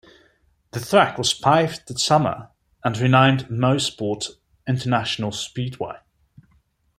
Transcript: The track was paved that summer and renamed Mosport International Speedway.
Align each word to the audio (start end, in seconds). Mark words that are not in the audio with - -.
The 0.71 0.79
track 0.79 1.19
was 1.19 1.35
paved 1.35 1.87
that 1.87 1.99
summer 1.99 2.49
and 2.83 2.97
renamed 2.97 3.49
Mosport 3.49 4.29
International 4.67 5.31
Speedway. 5.31 5.97